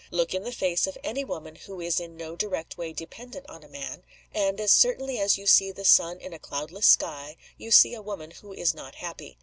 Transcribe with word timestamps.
Look 0.09 0.33
in 0.33 0.41
the 0.41 0.51
face 0.51 0.87
of 0.87 0.97
any 1.03 1.23
woman 1.23 1.53
who 1.55 1.79
is 1.79 1.99
in 1.99 2.17
no 2.17 2.35
direct 2.35 2.75
way 2.75 2.91
dependent 2.91 3.47
on 3.47 3.63
a 3.63 3.67
man: 3.67 4.01
and, 4.33 4.59
as 4.59 4.71
certainly 4.71 5.19
as 5.19 5.37
you 5.37 5.45
see 5.45 5.71
the 5.71 5.85
sun 5.85 6.19
in 6.19 6.33
a 6.33 6.39
cloudless 6.39 6.87
sky, 6.87 7.37
you 7.55 7.69
see 7.69 7.93
a 7.93 8.01
woman 8.01 8.31
who 8.31 8.51
is 8.51 8.73
not 8.73 8.95
happy. 8.95 9.37